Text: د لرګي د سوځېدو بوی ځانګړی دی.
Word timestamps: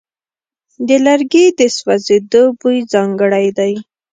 د 0.87 0.89
لرګي 1.05 1.45
د 1.59 1.61
سوځېدو 1.77 2.43
بوی 2.59 2.77
ځانګړی 2.93 3.47
دی. 3.57 3.73